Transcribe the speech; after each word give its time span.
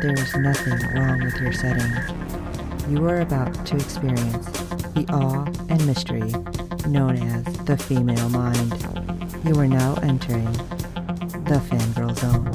there 0.00 0.14
is 0.14 0.34
nothing 0.34 0.78
wrong 0.94 1.22
with 1.22 1.36
your 1.42 1.52
setting. 1.52 1.92
You 2.88 3.06
are 3.06 3.20
about 3.20 3.66
to 3.66 3.76
experience 3.76 4.46
the 4.94 5.04
awe 5.10 5.44
and 5.68 5.86
mystery 5.86 6.32
known 6.88 7.18
as 7.18 7.44
the 7.66 7.76
female 7.76 8.30
mind. 8.30 8.72
You 9.44 9.60
are 9.60 9.68
now 9.68 9.96
entering 9.96 10.50
the 11.44 11.60
fangirl 11.68 12.16
zone. 12.16 12.50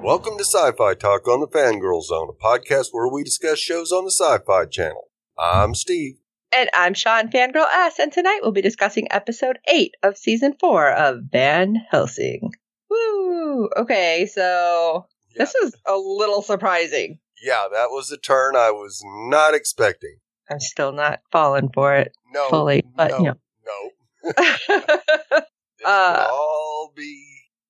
Welcome 0.00 0.38
to 0.38 0.44
Sci-Fi 0.44 0.94
Talk 0.94 1.26
on 1.26 1.40
the 1.40 1.48
Fangirl 1.48 2.04
Zone, 2.04 2.28
a 2.30 2.32
podcast 2.32 2.90
where 2.92 3.08
we 3.08 3.24
discuss 3.24 3.58
shows 3.58 3.90
on 3.90 4.04
the 4.04 4.12
Sci-Fi 4.12 4.66
Channel. 4.66 5.08
I'm 5.36 5.74
Steve. 5.74 6.18
And 6.52 6.68
I'm 6.74 6.94
Sean 6.94 7.30
Fangirl 7.30 7.66
S, 7.72 7.98
and 7.98 8.12
tonight 8.12 8.40
we'll 8.42 8.52
be 8.52 8.60
discussing 8.62 9.06
episode 9.10 9.58
8 9.68 9.94
of 10.04 10.16
season 10.16 10.54
4 10.58 10.92
of 10.92 11.22
Van 11.30 11.76
Helsing. 11.90 12.52
Woo! 12.90 13.68
Okay, 13.76 14.26
so 14.32 15.06
Yeah. 15.30 15.44
this 15.44 15.54
is 15.54 15.74
a 15.86 15.96
little 15.96 16.42
surprising. 16.42 17.18
Yeah, 17.42 17.68
that 17.72 17.90
was 17.90 18.10
a 18.10 18.16
turn 18.18 18.56
I 18.56 18.70
was 18.70 19.00
not 19.04 19.54
expecting. 19.54 20.16
I'm 20.50 20.60
still 20.60 20.92
not 20.92 21.20
falling 21.30 21.70
for 21.72 21.94
it 21.96 22.12
No, 22.32 22.48
fully, 22.50 22.84
but 22.96 23.10
no, 23.12 23.18
you 23.18 23.24
know. 23.24 23.36
no. 23.66 24.32
This 25.78 25.86
Uh, 25.88 26.28
all 26.30 26.92
be 26.94 27.24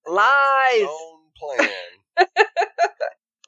Lies! 0.07 0.89
own 0.89 1.21
plan. 1.39 2.27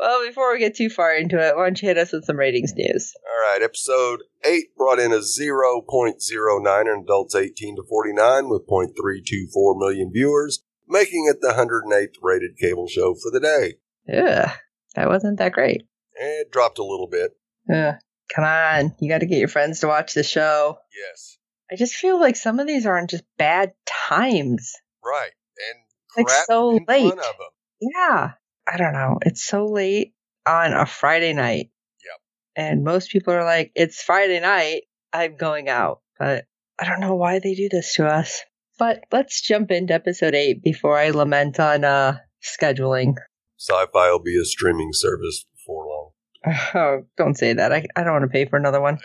Well, 0.00 0.26
before 0.26 0.52
we 0.52 0.58
get 0.58 0.74
too 0.74 0.88
far 0.90 1.14
into 1.14 1.38
it, 1.38 1.54
why 1.54 1.62
don't 1.64 1.80
you 1.80 1.86
hit 1.86 1.96
us 1.98 2.12
with 2.12 2.24
some 2.24 2.36
ratings 2.36 2.72
news? 2.74 3.12
All 3.24 3.52
right, 3.52 3.62
episode 3.62 4.22
8 4.44 4.74
brought 4.76 4.98
in 4.98 5.12
a 5.12 5.18
0.09 5.18 6.80
in 6.82 7.02
adults 7.04 7.34
18 7.36 7.76
to 7.76 7.82
49 7.88 8.48
with 8.48 8.66
0.324 8.66 9.78
million 9.78 10.10
viewers, 10.12 10.64
making 10.92 11.26
it 11.28 11.40
the 11.40 11.48
108th 11.52 12.14
rated 12.22 12.56
cable 12.58 12.86
show 12.86 13.14
for 13.14 13.30
the 13.32 13.40
day. 13.40 13.74
Ugh, 14.16 14.50
that 14.94 15.08
wasn't 15.08 15.38
that 15.38 15.52
great. 15.52 15.82
It 16.14 16.50
dropped 16.52 16.78
a 16.78 16.84
little 16.84 17.08
bit. 17.08 17.32
Ugh, 17.72 17.94
come 18.34 18.44
on, 18.44 18.94
you 19.00 19.08
got 19.08 19.18
to 19.18 19.26
get 19.26 19.38
your 19.38 19.48
friends 19.48 19.80
to 19.80 19.88
watch 19.88 20.14
the 20.14 20.22
show. 20.22 20.78
Yes. 20.96 21.38
I 21.70 21.76
just 21.76 21.94
feel 21.94 22.20
like 22.20 22.36
some 22.36 22.60
of 22.60 22.66
these 22.66 22.84
are 22.86 22.98
on 22.98 23.06
just 23.08 23.24
bad 23.38 23.72
times. 23.86 24.72
Right. 25.04 25.30
And 25.70 26.26
Like 26.28 26.44
so 26.46 26.78
late. 26.86 27.06
front 27.06 27.20
of 27.20 27.38
them. 27.38 27.48
Yeah. 27.80 28.32
I 28.70 28.76
don't 28.76 28.92
know. 28.92 29.18
It's 29.22 29.42
so 29.42 29.64
late 29.66 30.12
on 30.46 30.72
a 30.74 30.84
Friday 30.86 31.32
night. 31.32 31.70
Yep. 32.04 32.20
And 32.56 32.84
most 32.84 33.10
people 33.10 33.32
are 33.32 33.44
like, 33.44 33.72
it's 33.74 34.02
Friday 34.02 34.38
night. 34.40 34.82
I'm 35.12 35.36
going 35.36 35.68
out. 35.68 36.00
But 36.18 36.44
I 36.78 36.84
don't 36.84 37.00
know 37.00 37.14
why 37.14 37.38
they 37.38 37.54
do 37.54 37.68
this 37.70 37.94
to 37.94 38.06
us. 38.06 38.42
But 38.82 39.04
let's 39.12 39.40
jump 39.40 39.70
into 39.70 39.94
episode 39.94 40.34
eight 40.34 40.60
before 40.60 40.98
I 40.98 41.10
lament 41.10 41.60
on 41.60 41.84
uh 41.84 42.18
scheduling. 42.42 43.14
Sci-fi 43.56 44.10
will 44.10 44.18
be 44.18 44.36
a 44.36 44.44
streaming 44.44 44.90
service 44.92 45.46
before 45.54 45.86
long. 45.86 46.10
Oh, 46.74 47.02
don't 47.16 47.36
say 47.38 47.52
that. 47.52 47.72
I, 47.72 47.86
I 47.94 48.02
don't 48.02 48.14
want 48.14 48.24
to 48.24 48.28
pay 48.28 48.44
for 48.44 48.56
another 48.56 48.80
one. 48.80 48.94
Uh, 48.94 48.98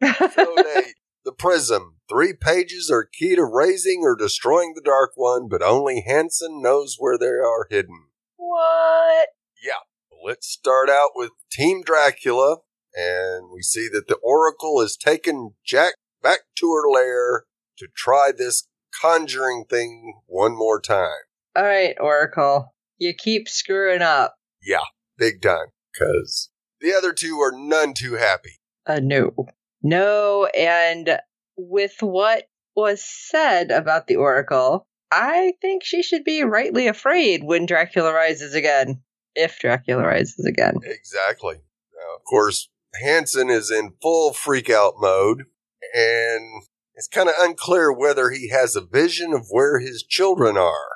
yeah. 0.00 0.14
Episode 0.18 0.64
8. 0.78 0.84
The 1.26 1.32
Prism. 1.32 1.96
Three 2.08 2.32
pages 2.32 2.90
are 2.90 3.04
key 3.04 3.36
to 3.36 3.44
raising 3.44 4.00
or 4.02 4.16
destroying 4.16 4.72
the 4.74 4.80
Dark 4.80 5.10
One, 5.16 5.46
but 5.46 5.60
only 5.60 6.02
Hansen 6.06 6.62
knows 6.62 6.96
where 6.98 7.18
they 7.18 7.26
are 7.26 7.66
hidden. 7.68 8.06
what? 8.38 9.28
Yeah. 9.62 9.84
Let's 10.24 10.48
start 10.48 10.88
out 10.88 11.10
with 11.14 11.32
Team 11.50 11.82
Dracula, 11.84 12.60
and 12.94 13.50
we 13.52 13.60
see 13.60 13.88
that 13.92 14.08
the 14.08 14.16
Oracle 14.22 14.80
has 14.80 14.96
taken 14.96 15.50
Jack 15.66 15.96
back 16.22 16.40
to 16.56 16.72
her 16.72 16.90
lair 16.90 17.44
to 17.76 17.88
try 17.94 18.32
this 18.34 18.68
conjuring 19.00 19.64
thing 19.68 20.20
one 20.26 20.56
more 20.56 20.80
time. 20.80 21.22
All 21.56 21.64
right, 21.64 21.94
Oracle. 22.00 22.74
You 22.98 23.14
keep 23.14 23.48
screwing 23.48 24.02
up. 24.02 24.34
Yeah, 24.62 24.84
big 25.18 25.42
time. 25.42 25.66
Because 25.92 26.50
the 26.80 26.94
other 26.94 27.12
two 27.12 27.38
are 27.40 27.52
none 27.54 27.94
too 27.94 28.14
happy. 28.14 28.60
Uh, 28.86 29.00
no. 29.02 29.32
No, 29.82 30.46
and 30.46 31.18
with 31.56 31.96
what 32.00 32.44
was 32.74 33.04
said 33.04 33.70
about 33.70 34.06
the 34.06 34.16
Oracle, 34.16 34.86
I 35.10 35.52
think 35.60 35.84
she 35.84 36.02
should 36.02 36.24
be 36.24 36.42
rightly 36.42 36.86
afraid 36.86 37.44
when 37.44 37.66
Dracula 37.66 38.12
rises 38.12 38.54
again. 38.54 39.02
If 39.34 39.58
Dracula 39.58 40.04
rises 40.04 40.44
again. 40.46 40.76
Exactly. 40.84 41.56
Now, 41.56 42.16
of 42.16 42.24
course, 42.24 42.70
Hansen 43.02 43.50
is 43.50 43.70
in 43.70 43.94
full 44.00 44.32
freak 44.32 44.70
out 44.70 44.94
mode, 44.98 45.44
and 45.94 46.62
it's 46.94 47.08
kind 47.08 47.28
of 47.28 47.34
unclear 47.38 47.92
whether 47.92 48.30
he 48.30 48.48
has 48.50 48.76
a 48.76 48.80
vision 48.80 49.32
of 49.32 49.46
where 49.50 49.78
his 49.78 50.02
children 50.02 50.56
are. 50.56 50.88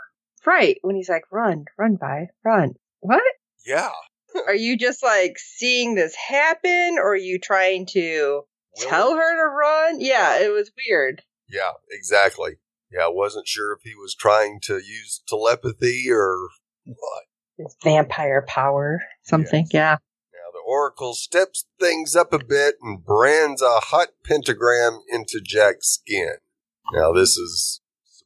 Right, 0.45 0.79
when 0.83 0.97
he's 0.97 1.09
like, 1.09 1.25
run, 1.33 1.65
run 1.77 1.97
by, 1.97 2.29
run. 2.45 2.75
What? 3.01 3.23
Yeah. 3.67 3.91
Are 4.47 4.55
you 4.55 4.77
just 4.77 5.03
like 5.03 5.39
seeing 5.39 5.95
this 5.95 6.15
happen, 6.15 6.97
or 6.99 7.13
are 7.15 7.17
you 7.17 7.39
trying 7.39 7.87
to 7.93 8.43
Will 8.77 8.89
tell 8.89 9.13
it? 9.13 9.17
her 9.17 9.37
to 9.37 9.51
run? 9.51 10.01
Yeah, 10.01 10.39
it 10.41 10.53
was 10.53 10.71
weird. 10.87 11.23
Yeah, 11.49 11.73
exactly. 11.91 12.57
Yeah, 12.93 13.07
I 13.07 13.11
wasn't 13.11 13.49
sure 13.49 13.73
if 13.73 13.81
he 13.83 13.95
was 13.95 14.15
trying 14.15 14.61
to 14.65 14.75
use 14.75 15.23
telepathy 15.27 16.07
or 16.11 16.37
what. 16.85 17.25
This 17.59 17.75
vampire 17.83 18.45
power, 18.47 19.03
something. 19.23 19.67
Yes. 19.71 19.73
Yeah. 19.73 19.97
Oracle 20.67 21.15
steps 21.15 21.65
things 21.79 22.17
up 22.17 22.33
a 22.33 22.45
bit 22.45 22.75
and 22.83 23.05
brands 23.05 23.63
a 23.63 23.79
hot 23.81 24.09
pentagram 24.25 25.01
into 25.09 25.41
Jack's 25.41 25.89
skin. 25.89 26.37
Now, 26.93 27.13
this 27.13 27.37
is 27.37 27.81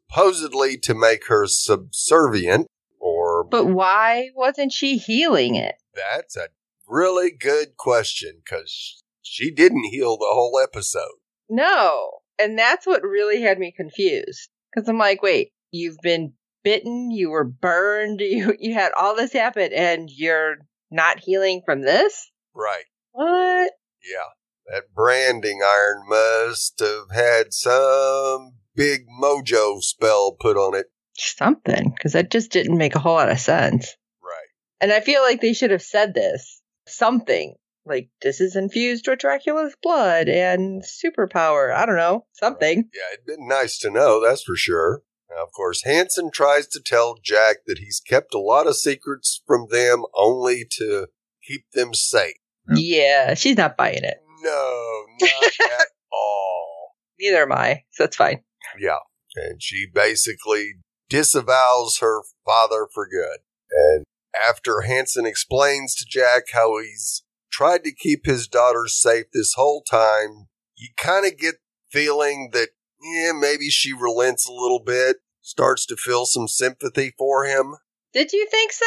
supposedly 0.09 0.79
to 0.79 0.95
make 0.95 1.27
her 1.29 1.47
subservient, 1.47 2.67
or 2.99 3.45
But 3.45 3.67
why 3.67 4.31
wasn't 4.34 4.73
she 4.73 4.97
healing 4.97 5.55
it? 5.55 5.75
that's 5.95 6.37
a 6.37 6.49
really 6.89 7.31
good 7.31 7.77
question 7.77 8.41
because 8.43 9.03
she 9.23 9.50
didn't 9.50 9.91
heal 9.91 10.17
the 10.17 10.31
whole 10.31 10.59
episode. 10.59 11.19
No. 11.49 12.21
And 12.39 12.59
that's 12.59 12.87
what 12.87 13.03
really 13.03 13.43
had 13.43 13.59
me 13.59 13.71
confused. 13.71 14.49
Because 14.73 14.89
I'm 14.89 14.99
like, 14.99 15.23
wait, 15.23 15.53
you've 15.73 15.99
been 16.03 16.33
bitten, 16.65 17.11
you 17.11 17.31
were 17.31 17.45
burned, 17.45 18.21
you, 18.23 18.56
you 18.59 18.73
had 18.75 18.93
all 18.99 19.15
this 19.15 19.33
happen, 19.33 19.73
and 19.75 20.09
you're 20.11 20.56
not 20.91 21.21
healing 21.21 21.62
from 21.65 21.83
this? 21.83 22.31
Right. 22.55 22.84
What? 23.12 23.73
Yeah. 24.03 24.31
That 24.67 24.95
branding 24.95 25.61
iron 25.65 26.03
must 26.09 26.81
have 26.81 27.11
had 27.12 27.53
some 27.53 28.55
big 28.75 29.06
mojo 29.21 29.83
spell 29.83 30.37
put 30.39 30.56
on 30.56 30.75
it. 30.75 30.87
Something. 31.17 31.91
Because 31.91 32.12
that 32.12 32.31
just 32.31 32.53
didn't 32.53 32.79
make 32.79 32.95
a 32.95 33.00
whole 33.00 33.15
lot 33.15 33.31
of 33.31 33.41
sense. 33.41 33.97
Right. 34.23 34.49
And 34.81 34.93
I 34.93 35.00
feel 35.00 35.23
like 35.23 35.41
they 35.41 35.53
should 35.53 35.71
have 35.73 35.83
said 35.83 36.15
this. 36.15 36.61
Something. 36.87 37.55
Like, 37.87 38.11
this 38.23 38.41
is 38.41 38.56
infused 38.56 39.09
with 39.09 39.19
Dracula's 39.19 39.75
blood 39.83 40.29
and 40.29 40.84
superpower. 40.84 41.75
I 41.75 41.87
don't 41.87 41.97
know. 41.97 42.27
Something. 42.33 42.89
Yeah, 42.95 43.15
it'd 43.15 43.27
been 43.27 43.49
nice 43.49 43.79
to 43.79 43.91
know, 43.91 44.23
that's 44.25 44.43
for 44.43 44.55
sure. 44.55 45.03
Now, 45.31 45.44
of 45.44 45.53
course, 45.53 45.85
Hansen 45.85 46.31
tries 46.32 46.67
to 46.69 46.81
tell 46.85 47.17
Jack 47.23 47.59
that 47.67 47.79
he's 47.79 48.00
kept 48.00 48.35
a 48.35 48.41
lot 48.41 48.67
of 48.67 48.77
secrets 48.77 49.43
from 49.47 49.67
them 49.71 50.05
only 50.15 50.67
to 50.79 51.06
keep 51.47 51.71
them 51.73 51.94
safe. 51.94 52.35
Yeah, 52.75 53.35
she's 53.35 53.56
not 53.56 53.77
buying 53.77 54.03
it. 54.03 54.19
No, 54.43 55.05
not 55.21 55.44
at 55.61 55.87
all. 56.12 56.94
Neither 57.21 57.43
am 57.43 57.53
I. 57.53 57.85
So 57.93 58.05
it's 58.05 58.17
fine. 58.17 58.43
Yeah. 58.79 58.99
And 59.37 59.62
she 59.62 59.87
basically 59.93 60.75
disavows 61.09 61.99
her 62.00 62.23
father 62.44 62.88
for 62.93 63.06
good. 63.06 63.38
And 63.71 64.05
after 64.49 64.83
Hansen 64.83 65.26
explains 65.26 65.94
to 65.97 66.06
Jack 66.09 66.44
how 66.53 66.81
he's 66.81 67.23
tried 67.53 67.85
to 67.85 67.94
keep 67.94 68.26
his 68.26 68.49
daughters 68.49 69.00
safe 69.00 69.26
this 69.33 69.55
whole 69.55 69.83
time, 69.83 70.49
you 70.76 70.88
kind 70.97 71.26
of 71.26 71.38
get 71.38 71.56
feeling 71.91 72.50
that, 72.53 72.69
yeah, 73.02 73.32
maybe 73.32 73.69
she 73.70 73.93
relents 73.93 74.49
a 74.49 74.52
little 74.52 74.82
bit, 74.82 75.19
starts 75.41 75.87
to 75.87 75.97
feel 75.97 76.26
some 76.26 76.49
sympathy 76.49 77.12
for 77.19 77.44
him. 77.44 77.76
Did 78.12 78.32
you 78.32 78.47
think 78.50 78.73
so? 78.73 78.87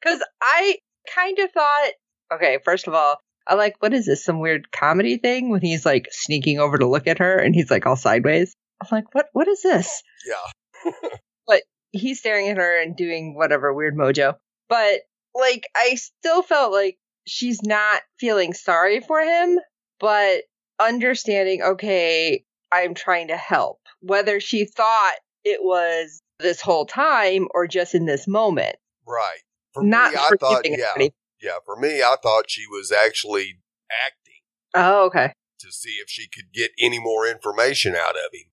Because 0.00 0.22
I 0.42 0.78
kind 1.14 1.38
of 1.38 1.50
thought, 1.52 1.90
okay, 2.34 2.58
first 2.64 2.86
of 2.86 2.94
all, 2.94 3.18
I 3.46 3.54
like, 3.54 3.76
what 3.80 3.94
is 3.94 4.06
this? 4.06 4.24
Some 4.24 4.40
weird 4.40 4.72
comedy 4.72 5.18
thing 5.18 5.50
when 5.50 5.60
he's 5.60 5.86
like 5.86 6.08
sneaking 6.10 6.58
over 6.58 6.78
to 6.78 6.88
look 6.88 7.06
at 7.06 7.18
her 7.18 7.38
and 7.38 7.54
he's 7.54 7.70
like 7.70 7.86
all 7.86 7.96
sideways. 7.96 8.54
I'm 8.80 8.88
like, 8.90 9.14
what? 9.14 9.26
What 9.32 9.48
is 9.48 9.62
this? 9.62 10.02
Yeah. 10.26 10.92
But 11.48 11.62
he's 11.92 12.18
staring 12.18 12.48
at 12.48 12.56
her 12.56 12.82
and 12.82 12.96
doing 12.96 13.36
whatever 13.36 13.72
weird 13.72 13.96
mojo. 13.96 14.34
But 14.68 15.02
like 15.32 15.68
I 15.76 15.94
still 15.94 16.42
felt 16.42 16.72
like 16.72 16.98
she's 17.24 17.62
not 17.62 18.02
feeling 18.18 18.52
sorry 18.52 18.98
for 18.98 19.20
him, 19.20 19.60
but 20.00 20.42
understanding, 20.80 21.62
okay, 21.62 22.44
I'm 22.72 22.94
trying 22.94 23.28
to 23.28 23.36
help. 23.36 23.78
Whether 24.00 24.40
she 24.40 24.64
thought 24.64 25.14
it 25.44 25.60
was 25.62 26.20
this 26.40 26.60
whole 26.60 26.86
time 26.86 27.48
or 27.54 27.66
just 27.66 27.94
in 27.94 28.06
this 28.06 28.26
moment. 28.26 28.76
Right. 29.06 29.38
For 29.72 29.82
not 29.82 30.12
me, 30.12 30.18
I 30.18 30.30
thought, 30.40 30.66
yeah, 30.68 31.08
yeah. 31.40 31.58
For 31.64 31.76
me, 31.76 32.02
I 32.02 32.16
thought 32.22 32.44
she 32.48 32.66
was 32.66 32.90
actually 32.92 33.58
acting 33.90 34.40
Oh, 34.74 35.06
okay. 35.06 35.32
to 35.60 35.70
see 35.70 35.96
if 36.02 36.08
she 36.08 36.28
could 36.28 36.52
get 36.52 36.70
any 36.80 36.98
more 36.98 37.26
information 37.26 37.94
out 37.94 38.16
of 38.16 38.32
him. 38.32 38.50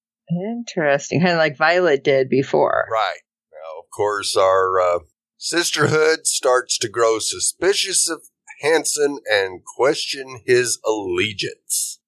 Interesting. 0.59 1.19
Kind 1.19 1.31
of 1.33 1.37
like 1.37 1.57
Violet 1.57 2.03
did 2.03 2.29
before. 2.29 2.87
Right. 2.91 3.19
Now, 3.51 3.79
of 3.79 3.89
course, 3.95 4.35
our 4.37 4.79
uh, 4.79 4.99
sisterhood 5.37 6.25
starts 6.27 6.77
to 6.79 6.89
grow 6.89 7.19
suspicious 7.19 8.09
of 8.09 8.21
Hansen 8.61 9.19
and 9.29 9.61
question 9.77 10.41
his 10.45 10.79
allegiance. 10.85 11.99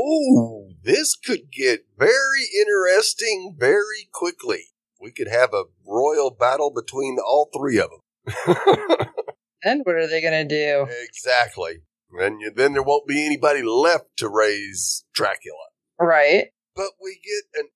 Oh, 0.00 0.70
this 0.82 1.16
could 1.16 1.50
get 1.50 1.86
very 1.98 2.44
interesting 2.60 3.56
very 3.58 4.08
quickly. 4.12 4.64
We 5.00 5.10
could 5.10 5.28
have 5.28 5.52
a 5.52 5.64
royal 5.86 6.30
battle 6.30 6.72
between 6.72 7.18
all 7.18 7.50
three 7.56 7.80
of 7.80 7.90
them. 7.90 8.56
And 9.62 9.82
what 9.84 9.96
are 9.96 10.06
they 10.06 10.20
going 10.20 10.48
to 10.48 10.54
do? 10.54 10.86
exactly. 11.02 11.80
And 12.12 12.40
then 12.56 12.72
there 12.72 12.82
won't 12.82 13.06
be 13.06 13.26
anybody 13.26 13.62
left 13.62 14.16
to 14.18 14.28
raise 14.28 15.04
Dracula. 15.12 15.66
Right. 16.00 16.46
But 16.74 16.92
we 17.02 17.20
get 17.22 17.60
an 17.60 17.70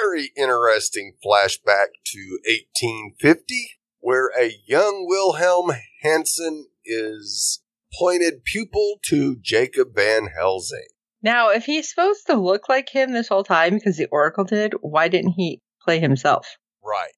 very 0.00 0.32
interesting 0.36 1.14
flashback 1.24 1.88
to 2.06 2.38
1850, 2.44 3.70
where 4.00 4.30
a 4.38 4.52
young 4.66 5.06
Wilhelm 5.08 5.70
Hansen 6.02 6.66
is 6.84 7.62
pointed 7.96 8.44
pupil 8.44 8.98
to 9.06 9.36
Jacob 9.36 9.94
Van 9.94 10.30
Helsing. 10.36 10.88
Now, 11.22 11.50
if 11.50 11.64
he's 11.64 11.90
supposed 11.90 12.26
to 12.26 12.34
look 12.34 12.68
like 12.68 12.88
him 12.88 13.12
this 13.12 13.28
whole 13.28 13.44
time 13.44 13.74
because 13.74 13.96
the 13.96 14.06
Oracle 14.10 14.44
did, 14.44 14.74
why 14.80 15.08
didn't 15.08 15.32
he 15.32 15.60
play 15.82 15.98
himself? 15.98 16.46
Right. 16.84 17.12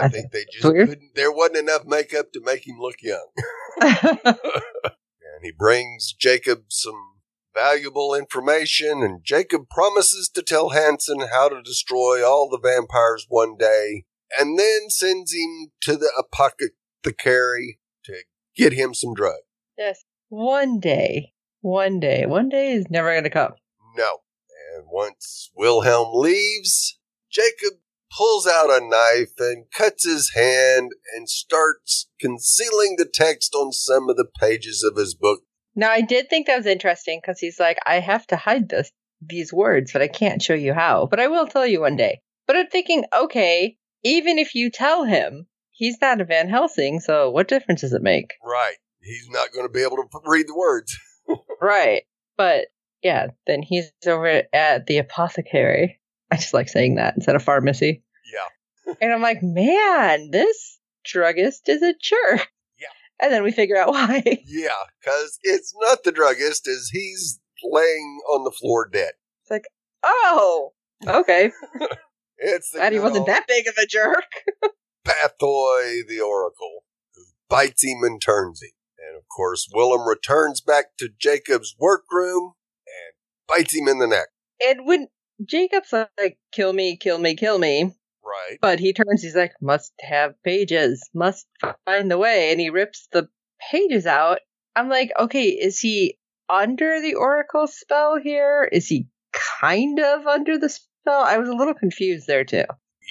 I 0.00 0.08
think 0.08 0.32
they 0.32 0.44
just 0.52 0.64
weird. 0.64 0.88
couldn't, 0.88 1.14
there 1.14 1.32
wasn't 1.32 1.58
enough 1.58 1.84
makeup 1.86 2.32
to 2.32 2.40
make 2.44 2.66
him 2.66 2.76
look 2.78 2.96
young. 3.00 3.26
and 3.80 4.36
he 5.42 5.52
brings 5.56 6.12
Jacob 6.12 6.64
some 6.68 7.12
valuable 7.54 8.14
information, 8.14 9.02
and 9.02 9.24
Jacob 9.24 9.68
promises 9.70 10.30
to 10.34 10.42
tell 10.42 10.70
Hansen 10.70 11.20
how 11.32 11.48
to 11.48 11.62
destroy 11.62 12.26
all 12.26 12.48
the 12.48 12.60
vampires 12.62 13.26
one 13.28 13.56
day, 13.56 14.04
and 14.38 14.58
then 14.58 14.88
sends 14.88 15.32
him 15.32 15.72
to 15.82 15.96
the 15.96 16.12
apothecary 16.18 17.78
to 18.04 18.22
get 18.56 18.72
him 18.72 18.94
some 18.94 19.14
drug. 19.14 19.40
yes. 19.76 20.04
One 20.28 20.80
day. 20.80 21.32
One 21.62 22.00
day. 22.00 22.26
One 22.26 22.48
day 22.48 22.72
is 22.72 22.86
never 22.90 23.12
going 23.12 23.24
to 23.24 23.30
come. 23.30 23.52
No. 23.96 24.18
And 24.74 24.84
once 24.90 25.50
Wilhelm 25.56 26.08
leaves, 26.12 26.98
Jacob 27.30 27.78
pulls 28.16 28.46
out 28.46 28.70
a 28.70 28.84
knife 28.84 29.32
and 29.38 29.64
cuts 29.72 30.04
his 30.04 30.32
hand 30.34 30.92
and 31.16 31.28
starts 31.28 32.08
concealing 32.20 32.96
the 32.98 33.08
text 33.12 33.54
on 33.54 33.72
some 33.72 34.10
of 34.10 34.16
the 34.16 34.26
pages 34.40 34.82
of 34.82 34.96
his 34.96 35.14
book. 35.14 35.40
Now, 35.74 35.90
I 35.90 36.02
did 36.02 36.28
think 36.28 36.46
that 36.46 36.56
was 36.56 36.66
interesting 36.66 37.20
because 37.22 37.38
he's 37.38 37.58
like, 37.58 37.78
I 37.86 38.00
have 38.00 38.26
to 38.26 38.36
hide 38.36 38.68
this, 38.68 38.90
these 39.20 39.52
words, 39.52 39.92
but 39.92 40.02
I 40.02 40.08
can't 40.08 40.42
show 40.42 40.54
you 40.54 40.74
how. 40.74 41.06
But 41.06 41.20
I 41.20 41.28
will 41.28 41.46
tell 41.46 41.66
you 41.66 41.80
one 41.80 41.96
day. 41.96 42.20
But 42.46 42.56
I'm 42.56 42.66
thinking, 42.66 43.04
okay, 43.16 43.76
even 44.02 44.38
if 44.38 44.54
you 44.54 44.70
tell 44.70 45.04
him, 45.04 45.46
he's 45.70 45.96
not 46.00 46.20
a 46.20 46.24
Van 46.24 46.48
Helsing, 46.48 47.00
so 47.00 47.30
what 47.30 47.48
difference 47.48 47.80
does 47.80 47.94
it 47.94 48.02
make? 48.02 48.34
Right. 48.44 48.76
He's 49.00 49.28
not 49.30 49.52
going 49.52 49.66
to 49.66 49.72
be 49.72 49.82
able 49.82 49.96
to 49.96 50.08
read 50.26 50.48
the 50.48 50.56
words. 50.56 50.98
Right. 51.60 52.02
But 52.36 52.66
yeah, 53.02 53.28
then 53.46 53.62
he's 53.62 53.92
over 54.06 54.42
at 54.52 54.86
the 54.86 54.98
apothecary. 54.98 56.00
I 56.30 56.36
just 56.36 56.54
like 56.54 56.68
saying 56.68 56.96
that 56.96 57.14
instead 57.16 57.36
of 57.36 57.42
pharmacy. 57.42 58.02
Yeah. 58.32 58.94
And 59.00 59.12
I'm 59.12 59.22
like, 59.22 59.42
man, 59.42 60.30
this 60.30 60.78
druggist 61.04 61.68
is 61.68 61.82
a 61.82 61.94
jerk. 62.00 62.48
Yeah. 62.80 62.88
And 63.20 63.32
then 63.32 63.42
we 63.42 63.52
figure 63.52 63.76
out 63.76 63.88
why. 63.90 64.22
Yeah. 64.46 64.70
Because 65.00 65.38
it's 65.42 65.74
not 65.80 66.04
the 66.04 66.12
druggist, 66.12 66.66
as 66.66 66.88
he's 66.92 67.40
laying 67.62 68.20
on 68.30 68.44
the 68.44 68.50
floor 68.50 68.88
dead. 68.90 69.12
It's 69.42 69.50
like, 69.50 69.66
oh, 70.02 70.72
okay. 71.06 71.52
It's 72.42 72.70
the 72.72 72.78
Glad 72.78 72.92
he 72.92 72.98
wasn't 72.98 73.26
that 73.26 73.46
big 73.46 73.68
of 73.68 73.74
a 73.78 73.86
jerk. 73.86 74.24
Pathoi 75.06 76.06
the 76.08 76.20
Oracle, 76.20 76.82
who 77.14 77.22
bites 77.48 77.84
him 77.84 78.02
and 78.02 78.20
turns 78.20 78.60
him. 78.62 78.70
And 79.06 79.16
of 79.16 79.24
course, 79.28 79.68
Wilhelm 79.74 80.06
returns 80.08 80.60
back 80.60 80.96
to 80.98 81.08
Jacob's 81.18 81.74
workroom 81.78 82.52
and 82.86 83.14
bites 83.48 83.74
him 83.74 83.88
in 83.88 83.98
the 83.98 84.06
neck. 84.06 84.28
And 84.64 84.86
when 84.86 85.08
Jacob's 85.44 85.92
like, 85.92 86.38
kill 86.52 86.72
me, 86.72 86.96
kill 86.96 87.18
me, 87.18 87.34
kill 87.34 87.58
me, 87.58 87.92
Right. 88.24 88.58
but 88.60 88.78
he 88.78 88.92
turns, 88.92 89.22
he's 89.22 89.34
like, 89.36 89.54
must 89.60 89.92
have 90.00 90.34
pages, 90.44 91.08
must 91.14 91.46
find 91.84 92.10
the 92.10 92.18
way. 92.18 92.50
And 92.52 92.60
he 92.60 92.70
rips 92.70 93.08
the 93.12 93.28
pages 93.70 94.06
out. 94.06 94.38
I'm 94.76 94.88
like, 94.88 95.10
okay, 95.18 95.48
is 95.48 95.80
he 95.80 96.18
under 96.48 97.00
the 97.00 97.14
Oracle 97.14 97.66
spell 97.66 98.18
here? 98.22 98.68
Is 98.70 98.86
he 98.86 99.08
kind 99.60 99.98
of 99.98 100.26
under 100.26 100.58
the 100.58 100.68
spell? 100.68 101.22
I 101.24 101.38
was 101.38 101.48
a 101.48 101.54
little 101.54 101.74
confused 101.74 102.26
there 102.26 102.44
too. 102.44 102.64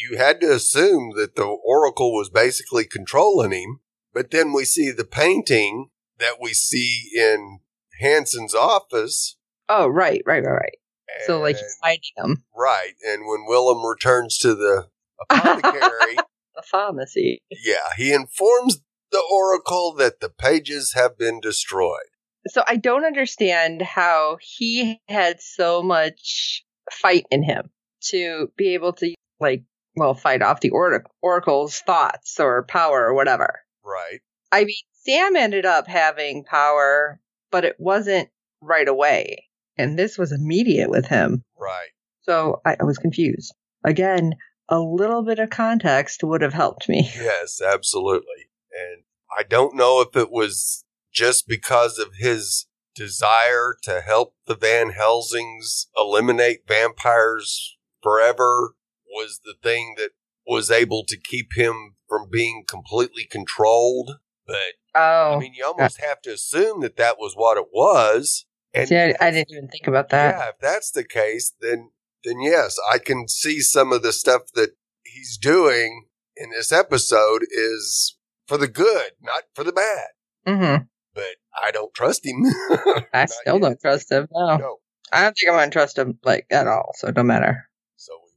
You 0.10 0.18
had 0.18 0.40
to 0.42 0.54
assume 0.54 1.12
that 1.18 1.36
the 1.36 1.44
Oracle 1.46 2.14
was 2.14 2.30
basically 2.30 2.86
controlling 2.86 3.52
him, 3.52 3.80
but 4.14 4.32
then 4.32 4.54
we 4.54 4.66
see 4.66 4.92
the 4.92 5.06
painting 5.06 5.90
that 6.20 6.36
we 6.42 6.54
see 6.54 7.10
in 7.16 7.60
Hansen's 8.00 8.54
office. 8.56 9.38
Oh, 9.70 9.88
right, 9.88 10.22
right, 10.26 10.44
right, 10.44 10.52
right. 10.52 10.78
So 11.26 11.40
like 11.40 11.56
and- 11.56 11.64
he's 11.64 11.78
hiding 11.84 12.02
them. 12.18 12.44
right. 12.56 12.94
And 13.08 13.28
when 13.28 13.46
Wilhelm 13.48 13.86
returns 13.86 14.38
to 14.40 14.56
the 14.56 14.88
apothecary, 15.30 16.16
The 16.56 16.64
pharmacy. 16.70 17.40
yeah, 17.50 17.94
he 17.98 18.12
informs 18.14 18.82
the 19.12 19.24
Oracle 19.32 19.94
that 19.98 20.20
the 20.20 20.30
pages 20.30 20.94
have 20.96 21.18
been 21.18 21.40
destroyed. 21.40 22.08
So 22.48 22.64
I 22.68 22.76
don't 22.76 23.06
understand 23.06 23.82
how 23.82 24.38
he 24.42 25.00
had 25.08 25.42
so 25.42 25.82
much 25.82 26.64
fight 26.92 27.26
in 27.32 27.44
him 27.44 27.70
to 28.10 28.52
be 28.58 28.74
able 28.74 28.94
to 28.94 29.14
like 29.40 29.64
well 29.96 30.14
fight 30.14 30.42
off 30.42 30.60
the 30.60 30.72
or- 30.72 31.04
oracle's 31.22 31.80
thoughts 31.80 32.40
or 32.40 32.64
power 32.64 33.06
or 33.08 33.14
whatever. 33.14 33.61
Right. 33.84 34.22
I 34.52 34.66
mean, 34.66 34.76
Sam 34.94 35.36
ended 35.36 35.66
up 35.66 35.88
having 35.88 36.44
power, 36.44 37.20
but 37.52 37.66
it 37.66 37.76
wasn't 37.80 38.30
right 38.62 38.88
away, 38.88 39.48
and 39.78 39.98
this 39.98 40.18
was 40.18 40.32
immediate 40.32 40.90
with 40.90 41.08
him. 41.08 41.44
Right. 41.60 41.90
So 42.24 42.62
I, 42.66 42.78
I 42.80 42.84
was 42.84 42.98
confused. 42.98 43.54
Again, 43.84 44.36
a 44.70 44.80
little 44.80 45.24
bit 45.24 45.40
of 45.40 45.50
context 45.50 46.24
would 46.24 46.42
have 46.42 46.54
helped 46.54 46.88
me. 46.88 47.10
Yes, 47.16 47.62
absolutely. 47.62 48.50
And 48.72 49.04
I 49.38 49.44
don't 49.44 49.76
know 49.76 50.02
if 50.02 50.16
it 50.16 50.32
was 50.32 50.86
just 51.12 51.48
because 51.48 51.98
of 51.98 52.16
his 52.18 52.68
desire 52.96 53.76
to 53.84 54.02
help 54.02 54.36
the 54.48 54.56
Van 54.56 54.92
Helsings 54.92 55.88
eliminate 55.98 56.68
vampires 56.68 57.78
forever 58.02 58.76
was 59.10 59.42
the 59.44 59.56
thing 59.62 59.96
that 59.98 60.12
was 60.48 60.72
able 60.72 61.04
to 61.08 61.18
keep 61.18 61.54
him 61.56 61.96
from 62.08 62.30
being 62.30 62.64
completely 62.68 63.26
controlled. 63.30 64.18
But 64.48 64.74
Oh, 64.94 65.36
I 65.36 65.40
mean, 65.40 65.54
you 65.54 65.66
almost 65.66 66.02
have 66.02 66.22
to 66.24 66.34
assume 66.34 66.82
that 66.82 66.98
that 66.98 67.18
was 67.18 67.34
what 67.34 67.58
it 67.58 67.68
was. 67.74 68.46
And 68.74 68.90
see, 68.90 68.98
I, 68.98 69.16
I 69.22 69.32
didn't 69.32 69.52
even 69.52 69.68
think 69.70 69.88
about 69.88 70.10
that. 70.10 70.36
yeah, 70.38 70.50
if 70.50 70.60
that's 70.60 70.92
the 70.92 71.04
case, 71.04 71.54
then 71.62 71.92
then 72.24 72.42
yes, 72.42 72.78
I 72.92 72.98
can 72.98 73.28
see 73.28 73.62
some 73.62 73.92
of 73.92 74.04
the 74.04 74.14
stuff 74.14 74.44
that 74.56 74.72
he's 75.04 75.38
doing 75.38 76.06
in 76.36 76.50
this 76.52 76.72
episode 76.72 77.42
is 77.52 78.18
for 78.48 78.58
the 78.58 78.68
good, 78.68 79.12
not 79.22 79.44
for 79.56 79.64
the 79.64 79.72
bad. 79.74 80.08
Mm-hmm. 80.48 80.84
But 81.14 81.36
I 81.62 81.72
don't 81.72 81.94
trust 81.94 82.26
him. 82.26 82.44
I 83.14 83.26
still 83.26 83.56
yet. 83.56 83.62
don't 83.62 83.82
trust 83.82 84.12
him. 84.12 84.28
No. 84.32 84.58
No. 84.58 84.78
I 85.14 85.24
don't 85.24 85.34
think 85.34 85.52
I'm 85.52 85.58
gonna 85.60 85.72
trust 85.72 85.98
him 85.98 86.20
like 86.24 86.48
at 86.52 86.68
all. 86.68 86.92
So 86.96 87.08
it 87.08 87.16
don't 87.16 87.28
matter. 87.28 87.70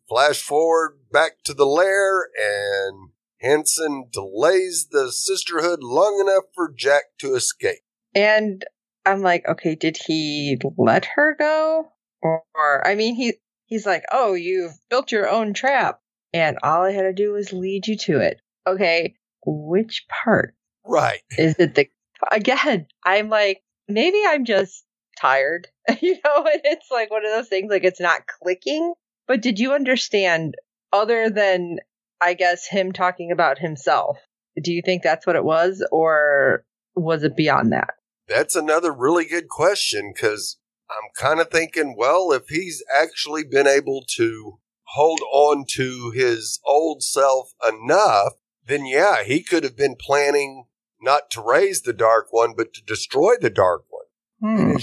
Flash 0.09 0.41
forward 0.43 0.99
back 1.13 1.43
to 1.45 1.55
the 1.55 1.67
lair, 1.67 2.29
and 2.39 3.11
Hansen 3.41 4.09
delays 4.13 4.89
the 4.91 5.11
sisterhood 5.13 5.83
long 5.83 6.21
enough 6.21 6.45
for 6.55 6.73
Jack 6.75 7.05
to 7.19 7.35
escape. 7.35 7.81
And 8.15 8.65
I'm 9.07 9.23
like, 9.23 9.47
okay, 9.49 9.75
did 9.75 9.99
he 10.07 10.59
let 10.77 11.07
her 11.15 11.35
go? 11.39 11.89
Or, 12.23 12.43
or 12.55 12.87
I 12.87 12.95
mean, 12.95 13.15
he 13.15 13.35
he's 13.67 13.87
like, 13.87 14.05
oh, 14.13 14.35
you've 14.35 14.73
built 14.91 15.13
your 15.13 15.29
own 15.29 15.55
trap, 15.55 16.01
and 16.33 16.59
all 16.63 16.83
I 16.83 16.93
had 16.93 17.03
to 17.03 17.13
do 17.13 17.33
was 17.33 17.53
lead 17.53 17.87
you 17.87 17.97
to 17.99 18.21
it. 18.21 18.41
Okay, 18.67 19.15
which 19.47 20.07
part 20.09 20.55
Right. 20.87 21.21
is 21.39 21.57
it? 21.59 21.75
The 21.75 21.89
again, 22.31 22.87
I'm 23.05 23.29
like, 23.29 23.63
maybe 23.89 24.23
I'm 24.27 24.45
just 24.45 24.85
tired, 25.19 25.69
you 26.01 26.15
know. 26.25 26.47
And 26.47 26.61
it's 26.65 26.91
like 26.91 27.11
one 27.11 27.25
of 27.25 27.33
those 27.33 27.49
things, 27.49 27.71
like 27.71 27.85
it's 27.85 28.01
not 28.01 28.23
clicking. 28.27 28.95
But 29.27 29.43
did 29.43 29.59
you 29.59 29.73
understand, 29.73 30.55
other 30.93 31.31
than 31.31 31.79
I 32.21 32.35
guess 32.35 32.67
him 32.67 32.93
talking 32.93 33.33
about 33.33 33.59
himself? 33.59 34.19
do 34.63 34.73
you 34.73 34.83
think 34.85 35.03
that's 35.03 35.27
what 35.27 35.37
it 35.37 35.45
was, 35.45 35.87
or 35.91 36.65
was 36.95 37.23
it 37.23 37.37
beyond 37.37 37.73
that? 37.73 37.95
That's 38.29 38.57
another 38.57 38.93
really 38.93 39.25
good 39.25 39.49
question 39.49 40.13
because 40.15 40.59
I'm 40.91 41.11
kind 41.17 41.41
of 41.41 41.51
thinking, 41.51 41.95
well, 41.97 42.33
if 42.33 42.49
he's 42.49 42.83
actually 42.95 43.45
been 43.45 43.67
able 43.67 44.05
to 44.17 44.59
hold 44.89 45.21
on 45.33 45.65
to 45.73 46.13
his 46.15 46.61
old 46.65 47.03
self 47.03 47.53
enough, 47.67 48.35
then 48.67 48.87
yeah, 48.87 49.25
he 49.25 49.43
could 49.43 49.65
have 49.65 49.77
been 49.77 49.97
planning 49.99 50.67
not 51.03 51.31
to 51.33 51.43
raise 51.43 51.83
the 51.83 51.93
Dark 51.93 52.29
One, 52.31 52.55
but 52.57 52.73
to 52.75 52.83
destroy 52.83 53.35
the 53.39 53.51
Dark 53.51 53.85
One. 53.91 54.57
Hmm. 54.57 54.77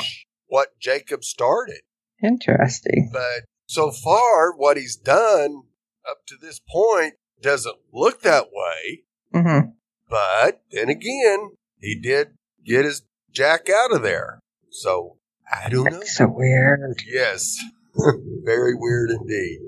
What 0.47 0.79
Jacob 0.79 1.23
started. 1.23 1.81
Interesting. 2.21 3.09
But 3.11 3.45
so 3.71 3.89
far, 3.91 4.53
what 4.55 4.75
he's 4.77 4.95
done 4.97 5.63
up 6.09 6.25
to 6.27 6.35
this 6.41 6.59
point 6.59 7.13
doesn't 7.41 7.77
look 7.93 8.21
that 8.21 8.47
way. 8.51 9.03
hmm 9.33 9.69
But 10.09 10.61
then 10.71 10.89
again, 10.89 11.51
he 11.79 11.95
did 11.99 12.29
get 12.65 12.85
his 12.85 13.03
Jack 13.31 13.69
out 13.69 13.93
of 13.93 14.01
there. 14.03 14.39
So 14.71 15.17
I 15.49 15.69
don't 15.69 15.85
know. 15.91 16.01
So 16.03 16.27
weird. 16.27 17.01
Yes. 17.07 17.57
Very 18.43 18.73
weird 18.75 19.09
indeed. 19.11 19.59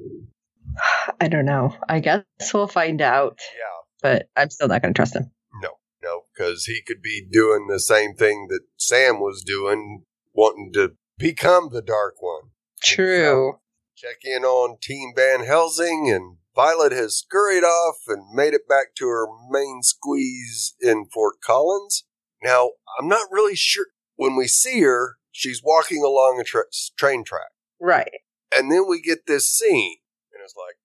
I 1.21 1.27
don't 1.29 1.45
know. 1.45 1.75
I 1.87 1.99
guess 1.99 2.23
we'll 2.53 2.67
find 2.67 3.01
out, 3.01 3.39
Yeah. 3.57 3.81
but 4.01 4.27
I'm 4.35 4.49
still 4.49 4.67
not 4.67 4.81
going 4.81 4.93
to 4.93 4.97
trust 4.97 5.15
him. 5.15 5.31
No, 5.61 5.69
no, 6.03 6.21
because 6.33 6.65
he 6.65 6.81
could 6.85 7.01
be 7.01 7.25
doing 7.31 7.67
the 7.67 7.79
same 7.79 8.15
thing 8.15 8.47
that 8.49 8.61
Sam 8.77 9.19
was 9.19 9.43
doing, 9.43 10.03
wanting 10.33 10.71
to 10.73 10.93
become 11.17 11.69
the 11.71 11.81
Dark 11.81 12.15
One. 12.21 12.49
True. 12.83 13.59
Check 13.95 14.17
in 14.23 14.43
on 14.43 14.77
Team 14.81 15.13
Van 15.15 15.45
Helsing, 15.45 16.09
and 16.11 16.37
Violet 16.55 16.91
has 16.91 17.15
scurried 17.17 17.63
off 17.63 17.97
and 18.07 18.33
made 18.33 18.53
it 18.53 18.67
back 18.67 18.95
to 18.95 19.07
her 19.07 19.27
main 19.49 19.81
squeeze 19.83 20.75
in 20.81 21.05
Fort 21.13 21.35
Collins. 21.45 22.03
Now, 22.43 22.71
I'm 22.99 23.07
not 23.07 23.27
really 23.31 23.55
sure. 23.55 23.85
When 24.15 24.35
we 24.35 24.47
see 24.47 24.81
her, 24.81 25.17
she's 25.31 25.61
walking 25.63 26.03
along 26.03 26.39
a 26.39 26.43
tra- 26.43 26.65
train 26.97 27.23
track. 27.23 27.51
Right. 27.79 28.11
And 28.55 28.71
then 28.71 28.85
we 28.87 29.01
get 29.01 29.25
this 29.27 29.49
scene, 29.49 29.97
and 30.33 30.41
it's 30.43 30.55
like, 30.57 30.75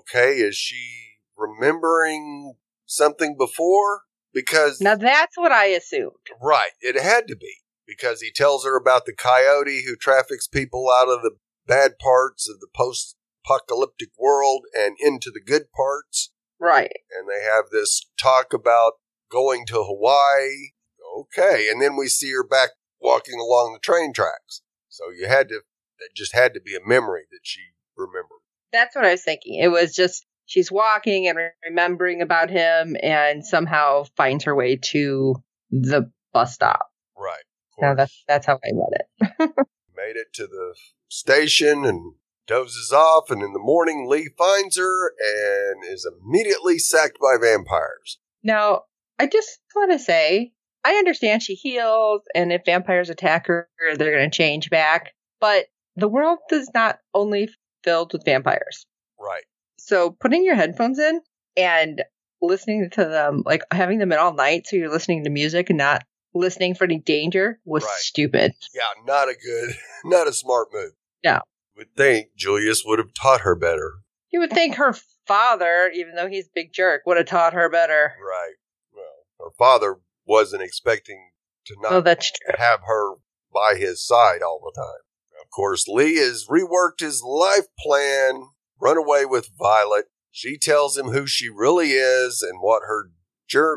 okay, 0.00 0.40
is 0.40 0.56
she 0.56 1.18
remembering 1.36 2.54
something 2.84 3.36
before? 3.38 4.02
Because 4.32 4.80
Now 4.80 4.96
that's 4.96 5.36
what 5.36 5.52
I 5.52 5.66
assumed. 5.66 6.12
Right. 6.42 6.72
It 6.80 7.00
had 7.00 7.26
to 7.28 7.36
be 7.36 7.54
because 7.86 8.20
he 8.20 8.30
tells 8.32 8.64
her 8.64 8.76
about 8.76 9.06
the 9.06 9.14
coyote 9.14 9.84
who 9.86 9.96
traffics 9.96 10.46
people 10.46 10.90
out 10.90 11.08
of 11.08 11.22
the 11.22 11.32
bad 11.66 11.98
parts 11.98 12.48
of 12.48 12.60
the 12.60 12.68
post 12.74 13.16
apocalyptic 13.44 14.10
world 14.18 14.64
and 14.76 14.96
into 15.00 15.30
the 15.30 15.40
good 15.40 15.70
parts. 15.72 16.32
Right. 16.60 16.92
And 17.16 17.28
they 17.28 17.42
have 17.42 17.70
this 17.70 18.06
talk 18.20 18.52
about 18.52 18.94
going 19.30 19.66
to 19.66 19.84
Hawaii. 19.84 20.70
Okay. 21.18 21.68
And 21.70 21.80
then 21.80 21.96
we 21.96 22.08
see 22.08 22.32
her 22.32 22.46
back 22.46 22.70
walking 23.00 23.38
along 23.38 23.72
the 23.72 23.78
train 23.80 24.12
tracks. 24.12 24.62
So 24.88 25.04
you 25.10 25.26
had 25.28 25.48
to, 25.48 25.60
that 25.98 26.10
just 26.14 26.34
had 26.34 26.54
to 26.54 26.60
be 26.60 26.74
a 26.74 26.86
memory 26.86 27.24
that 27.30 27.40
she 27.42 27.60
remembered. 27.96 28.40
That's 28.72 28.96
what 28.96 29.04
I 29.04 29.12
was 29.12 29.22
thinking. 29.22 29.60
It 29.60 29.68
was 29.68 29.94
just 29.94 30.26
she's 30.46 30.72
walking 30.72 31.28
and 31.28 31.38
remembering 31.64 32.22
about 32.22 32.50
him 32.50 32.96
and 33.02 33.44
somehow 33.44 34.04
finds 34.16 34.44
her 34.44 34.54
way 34.54 34.76
to 34.76 35.36
the 35.70 36.10
bus 36.32 36.54
stop. 36.54 36.86
Right. 37.16 37.44
Now 37.80 37.94
that's 37.94 38.24
that's 38.26 38.46
how 38.46 38.54
I 38.54 38.70
read 38.72 39.06
it. 39.40 39.50
made 40.06 40.16
it 40.16 40.32
to 40.34 40.46
the 40.46 40.74
station 41.08 41.84
and 41.84 42.14
dozes 42.46 42.92
off. 42.92 43.30
And 43.30 43.42
in 43.42 43.52
the 43.52 43.58
morning, 43.58 44.06
Lee 44.08 44.30
finds 44.38 44.76
her 44.76 45.08
and 45.08 45.84
is 45.84 46.06
immediately 46.22 46.78
sacked 46.78 47.18
by 47.20 47.36
vampires. 47.40 48.18
Now, 48.42 48.82
I 49.18 49.26
just 49.26 49.58
want 49.74 49.92
to 49.92 49.98
say, 49.98 50.52
I 50.84 50.92
understand 50.94 51.42
she 51.42 51.54
heals, 51.54 52.22
and 52.34 52.52
if 52.52 52.62
vampires 52.64 53.10
attack 53.10 53.48
her, 53.48 53.68
they're 53.96 54.16
going 54.16 54.30
to 54.30 54.36
change 54.36 54.70
back. 54.70 55.12
But 55.40 55.66
the 55.96 56.08
world 56.08 56.38
is 56.52 56.70
not 56.74 56.98
only 57.12 57.48
filled 57.82 58.12
with 58.12 58.24
vampires. 58.24 58.86
Right. 59.18 59.44
So 59.78 60.10
putting 60.10 60.44
your 60.44 60.54
headphones 60.54 60.98
in 60.98 61.20
and 61.56 62.04
listening 62.40 62.90
to 62.92 63.04
them, 63.04 63.42
like 63.44 63.62
having 63.72 63.98
them 63.98 64.12
in 64.12 64.18
all 64.18 64.34
night, 64.34 64.66
so 64.66 64.76
you're 64.76 64.90
listening 64.90 65.24
to 65.24 65.30
music 65.30 65.70
and 65.70 65.78
not 65.78 66.04
listening 66.36 66.74
for 66.74 66.84
any 66.84 66.98
danger, 66.98 67.58
was 67.64 67.84
Right. 67.84 67.92
stupid. 67.98 68.54
Yeah, 68.74 68.82
not 69.04 69.28
a 69.28 69.34
good, 69.34 69.74
not 70.04 70.28
a 70.28 70.32
smart 70.32 70.68
move. 70.72 70.92
No. 71.24 71.40
Would 71.76 71.94
think 71.96 72.28
Julius 72.36 72.84
would 72.86 72.98
have 72.98 73.12
taught 73.14 73.42
her 73.42 73.54
better. 73.54 73.94
You 74.30 74.40
would 74.40 74.50
think 74.52 74.76
her 74.76 74.94
father, 75.26 75.90
even 75.94 76.14
though 76.14 76.28
he's 76.28 76.46
a 76.46 76.50
big 76.54 76.72
jerk, 76.72 77.02
would 77.06 77.16
have 77.16 77.26
taught 77.26 77.52
her 77.54 77.68
better. 77.68 78.12
Right. 78.20 78.54
Well, 78.94 79.04
her 79.48 79.54
father 79.58 79.96
wasn't 80.26 80.62
expecting 80.62 81.30
to 81.66 81.74
not 81.80 81.92
Oh, 81.92 82.00
that's 82.00 82.30
true. 82.30 82.54
have 82.58 82.80
her 82.86 83.14
by 83.52 83.74
his 83.78 84.04
side 84.04 84.42
all 84.42 84.60
the 84.64 84.78
time. 84.80 85.00
Of 85.42 85.50
course, 85.50 85.86
Lee 85.86 86.16
has 86.16 86.46
reworked 86.48 87.00
his 87.00 87.22
life 87.22 87.66
plan, 87.78 88.48
run 88.80 88.96
away 88.96 89.24
with 89.26 89.50
Violet. 89.58 90.06
She 90.30 90.58
tells 90.58 90.96
him 90.98 91.06
who 91.08 91.26
she 91.26 91.48
really 91.48 91.92
is 91.92 92.42
and 92.42 92.58
what 92.60 92.82
her 92.86 93.10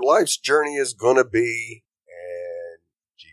life's 0.03 0.37
journey 0.37 0.75
is 0.75 0.93
going 0.93 1.15
to 1.17 1.23
be. 1.25 1.83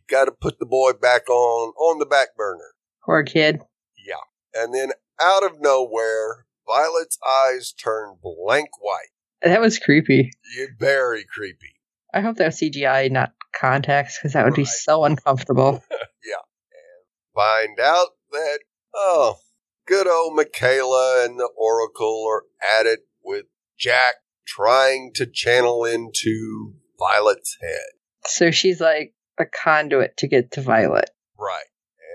Got 0.09 0.27
to 0.27 0.33
put 0.33 0.59
the 0.59 0.67
boy 0.67 0.93
back 0.93 1.29
on, 1.29 1.73
on 1.77 1.99
the 1.99 2.07
back 2.07 2.37
burner. 2.37 2.75
Poor 3.05 3.23
kid. 3.25 3.61
Yeah. 4.07 4.15
And 4.55 4.75
then 4.75 4.91
out 5.21 5.45
of 5.45 5.61
nowhere, 5.61 6.47
Violet's 6.67 7.19
eyes 7.27 7.73
turn 7.73 8.17
blank 8.23 8.69
white. 8.81 9.11
That 9.43 9.61
was 9.61 9.79
creepy. 9.79 10.31
You 10.57 10.69
very 10.79 11.25
creepy. 11.25 11.75
I 12.13 12.21
hope 12.21 12.37
that 12.37 12.47
was 12.47 12.61
CGI, 12.61 13.11
not 13.11 13.33
contacts, 13.55 14.19
because 14.19 14.33
that 14.33 14.45
would 14.45 14.55
be 14.55 14.65
so 14.65 15.05
uncomfortable. 15.05 15.83
Yeah. 16.25 16.43
And 16.73 17.77
find 17.77 17.79
out 17.79 18.09
that, 18.33 18.59
oh, 18.93 19.37
good 19.87 20.09
old 20.09 20.35
Michaela 20.35 21.25
and 21.25 21.39
the 21.39 21.49
Oracle 21.57 22.27
are 22.29 22.43
at 22.81 22.87
it 22.87 23.01
with 23.23 23.45
Jack 23.79 24.17
trying 24.45 25.13
to 25.15 25.27
channel 25.27 25.85
into 25.85 26.75
Violet's 26.99 27.59
head. 27.61 27.93
So 28.25 28.51
she's 28.51 28.81
like 28.81 29.15
a 29.38 29.45
conduit 29.47 30.16
to 30.19 30.28
get 30.28 30.52
to 30.52 30.61
Violet. 30.61 31.11
Right. 31.38 31.66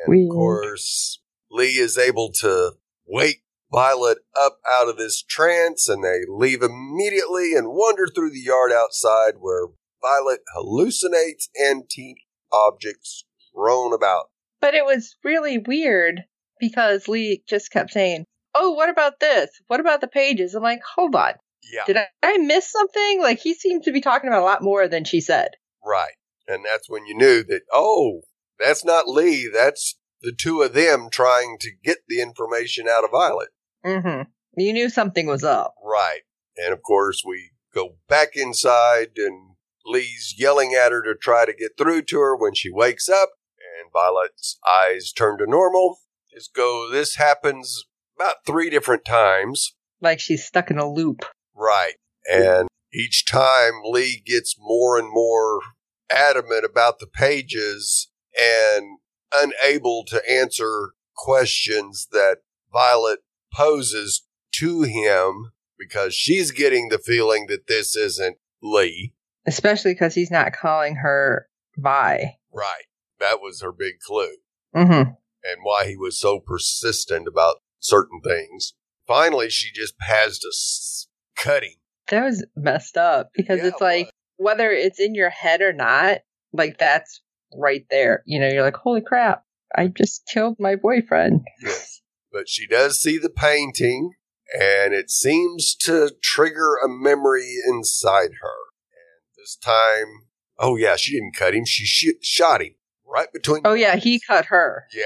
And 0.06 0.30
of 0.30 0.34
course, 0.34 1.22
Lee 1.50 1.78
is 1.78 1.98
able 1.98 2.32
to 2.42 2.74
wake 3.08 3.44
Violet 3.72 4.20
up 4.38 4.60
out 4.70 4.90
of 4.90 4.98
this 4.98 5.22
trance 5.24 5.88
and 5.88 6.04
they 6.04 6.20
leave 6.28 6.62
immediately 6.62 7.54
and 7.56 7.70
wander 7.70 8.08
through 8.08 8.32
the 8.32 8.40
yard 8.40 8.72
outside 8.72 9.36
where 9.40 9.68
Violet 10.01 10.42
hallucinates 10.58 11.48
antique 11.63 12.25
objects 12.51 13.25
thrown 13.54 13.94
about. 13.94 14.25
But 14.60 14.74
it 14.74 14.86
was 14.86 15.16
really 15.24 15.58
weird 15.58 16.22
because 16.60 17.08
Lee 17.08 17.44
just 17.48 17.72
kept 17.72 17.92
saying, 17.92 18.25
Oh, 18.54 18.72
what 18.72 18.90
about 18.90 19.20
this? 19.20 19.50
What 19.68 19.80
about 19.80 20.01
the 20.01 20.08
pages? 20.08 20.56
I'm 20.56 20.63
like, 20.63 20.82
hold 20.96 21.16
on. 21.16 21.34
Yeah. 21.72 21.84
Did 21.86 21.98
I, 21.98 22.08
I 22.22 22.38
miss 22.38 22.70
something? 22.70 23.22
Like, 23.22 23.40
he 23.40 23.54
seemed 23.54 23.84
to 23.84 23.94
be 23.94 24.01
talking 24.01 24.28
about 24.28 24.42
a 24.42 24.46
lot 24.46 24.62
more 24.62 24.90
than 24.90 25.06
she 25.06 25.22
said. 25.22 25.51
Right. 25.86 26.12
And 26.48 26.66
that's 26.66 26.90
when 26.90 27.06
you 27.06 27.16
knew 27.16 27.44
that, 27.44 27.62
oh, 27.72 28.22
that's 28.60 28.84
not 28.84 29.08
Lee. 29.08 29.50
That's 29.52 29.98
the 30.22 30.34
two 30.38 30.62
of 30.62 30.74
them 30.74 31.10
trying 31.12 31.58
to 31.62 31.72
get 31.84 32.00
the 32.08 32.22
information 32.22 32.88
out 32.88 33.04
of 33.04 33.12
Violet. 33.12 33.50
Mm-hmm. 33.86 34.30
You 34.58 34.74
knew 34.74 34.90
something 34.90 35.28
was 35.28 35.44
up. 35.44 35.76
Right. 35.84 36.22
And 36.58 36.74
of 36.74 36.82
course, 36.84 37.24
we 37.26 37.52
go 37.74 37.96
back 38.08 38.36
inside 38.36 39.12
and 39.18 39.56
Lee's 39.86 40.36
yelling 40.38 40.74
at 40.74 40.92
her 40.92 41.02
to 41.02 41.16
try 41.20 41.46
to 41.46 41.54
get 41.54 41.72
through 41.78 42.04
to 42.04 42.20
her 42.20 42.36
when 42.36 42.54
she 42.54 42.70
wakes 42.70 43.10
up 43.10 43.30
and 43.58 43.92
Violet's 43.92 44.60
eyes 44.68 45.12
turn 45.12 45.38
to 45.40 45.46
normal. 45.48 46.00
This 46.34 46.48
go, 46.48 46.90
this 46.92 47.16
happens 47.16 47.86
about 48.16 48.36
three 48.46 48.70
different 48.70 49.06
times. 49.06 49.76
Like 50.02 50.20
she's 50.20 50.46
stuck 50.46 50.70
in 50.70 50.78
a 50.78 50.90
loop. 50.90 51.26
Right. 51.56 51.96
And 52.32 52.68
each 52.94 53.26
time 53.26 53.82
Lee 53.84 54.22
gets 54.26 54.56
more 54.60 54.98
and 54.98 55.10
more 55.10 55.62
adamant 56.12 56.65
about 56.65 57.00
the 57.00 57.08
pages 57.08 58.10
and 58.39 58.98
unable 59.34 60.03
to 60.06 60.22
answer 60.30 60.91
questions 61.15 62.08
that 62.12 62.38
Violet 62.72 63.20
poses 63.53 64.25
to 64.53 64.82
him 64.82 65.51
because 65.77 66.13
she's 66.13 66.51
getting 66.51 66.89
the 66.89 66.98
feeling 67.00 67.48
that 67.48 67.68
this 67.68 67.96
isn't 67.96 68.38
Lee. 68.62 69.13
Especially 69.48 69.94
because 69.94 70.13
he's 70.13 70.32
not 70.32 70.53
calling 70.53 70.96
her 70.98 71.48
Vi. 71.77 72.36
Right. 72.53 72.84
That 73.20 73.39
was 73.41 73.62
her 73.62 73.72
big 73.72 74.00
clue 74.06 74.38
Mm-hmm. 74.75 74.91
and 75.10 75.58
why 75.63 75.88
he 75.88 75.98
was 75.98 76.20
so 76.20 76.39
persistent 76.39 77.27
about 77.27 77.58
certain 77.80 78.22
things. 78.22 78.74
Finally, 79.08 79.50
she 79.50 79.72
just 79.74 79.96
has 80.01 80.39
to 80.39 80.48
s- 80.48 81.08
cut 81.36 81.63
him. 81.63 81.72
That 82.10 82.24
was 82.24 82.46
messed 82.56 82.98
up 82.98 83.30
because 83.36 83.60
Yeah, 83.60 83.68
it's 83.68 83.82
like. 83.82 84.10
Whether 84.42 84.72
it's 84.72 85.00
in 85.00 85.14
your 85.14 85.30
head 85.30 85.62
or 85.62 85.72
not, 85.72 86.20
like 86.52 86.78
that's 86.80 87.22
right 87.56 87.86
there. 87.90 88.24
You 88.26 88.40
know, 88.40 88.48
you're 88.48 88.64
like, 88.64 88.76
holy 88.76 89.02
crap, 89.02 89.44
I 89.76 89.88
just 89.88 90.26
killed 90.26 90.58
my 90.60 90.76
boyfriend. 90.76 91.42
Yes. 91.62 92.02
But 92.32 92.50
she 92.50 92.66
does 92.66 93.00
see 93.00 93.18
the 93.18 93.30
painting, 93.30 94.12
and 94.54 94.94
it 94.94 95.10
seems 95.12 95.76
to 95.82 96.12
trigger 96.24 96.76
a 96.84 96.88
memory 96.88 97.56
inside 97.68 98.32
her. 98.42 98.58
And 98.94 99.38
This 99.38 99.58
time, 99.58 100.28
oh 100.58 100.76
yeah, 100.76 100.96
she 100.96 101.14
didn't 101.14 101.36
cut 101.36 101.54
him. 101.54 101.66
She 101.66 101.86
sh- 101.86 102.16
shot 102.22 102.62
him 102.62 102.76
right 103.06 103.28
between. 103.34 103.62
Oh 103.66 103.74
yeah, 103.74 103.98
he 103.98 104.20
cut 104.26 104.46
her. 104.46 104.86
Yeah. 104.94 105.02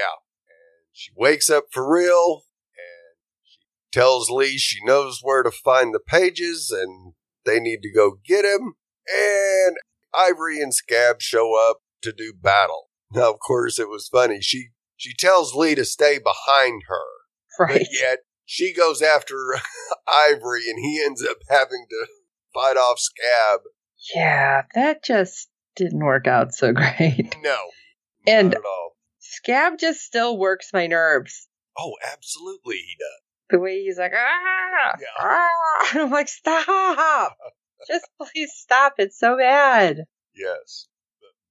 And 0.46 0.86
she 0.92 1.10
wakes 1.16 1.50
up 1.50 1.64
for 1.72 1.92
real 1.92 2.44
and 2.76 3.16
she 3.44 3.58
tells 3.92 4.30
Lee 4.30 4.56
she 4.56 4.78
knows 4.84 5.18
where 5.20 5.42
to 5.42 5.50
find 5.50 5.92
the 5.92 6.00
pages 6.00 6.70
and 6.70 7.14
they 7.44 7.60
need 7.60 7.80
to 7.82 7.92
go 7.92 8.18
get 8.26 8.44
him. 8.44 8.74
And 9.14 9.76
Ivory 10.14 10.60
and 10.60 10.72
Scab 10.74 11.20
show 11.20 11.54
up 11.70 11.78
to 12.02 12.12
do 12.12 12.32
battle. 12.40 12.88
Now, 13.12 13.30
of 13.32 13.38
course, 13.38 13.78
it 13.78 13.88
was 13.88 14.08
funny. 14.08 14.40
She 14.40 14.68
she 14.96 15.12
tells 15.14 15.54
Lee 15.54 15.74
to 15.74 15.84
stay 15.84 16.18
behind 16.18 16.82
her, 16.88 17.64
Right. 17.64 17.80
but 17.80 17.88
yet 17.92 18.18
she 18.44 18.72
goes 18.74 19.02
after 19.02 19.36
Ivory 20.08 20.68
and 20.68 20.78
he 20.78 21.02
ends 21.04 21.24
up 21.24 21.36
having 21.48 21.86
to 21.90 22.06
fight 22.54 22.76
off 22.76 22.98
Scab. 22.98 23.60
Yeah, 24.14 24.62
that 24.74 25.04
just 25.04 25.48
didn't 25.74 26.04
work 26.04 26.26
out 26.26 26.54
so 26.54 26.72
great. 26.72 27.36
No. 27.42 27.56
And- 28.26 28.50
not 28.50 28.58
at 28.58 28.64
all. 28.64 28.92
Scab 29.18 29.78
just 29.78 30.00
still 30.00 30.38
works 30.38 30.70
my 30.72 30.86
nerves. 30.86 31.46
Oh, 31.78 31.92
absolutely 32.12 32.76
he 32.76 32.96
does. 32.98 33.20
The 33.50 33.58
way 33.60 33.82
he's 33.82 33.98
like, 33.98 34.12
ah, 34.16 34.96
Yeah. 34.98 35.06
ah. 35.20 35.90
I'm 36.00 36.10
like, 36.10 36.28
stop. 36.28 37.36
just 37.88 38.08
please 38.20 38.52
stop. 38.54 38.94
It's 38.98 39.18
so 39.18 39.36
bad. 39.36 40.04
Yes. 40.34 40.88